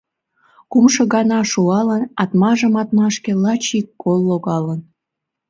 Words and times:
Кумшо 0.71 1.03
гана 1.13 1.39
шуалын 1.51 2.03
атмажым 2.21 2.73
Атмашке 2.81 3.31
лач 3.43 3.63
ик 3.79 3.87
кол 4.01 4.19
логалын 4.29 4.81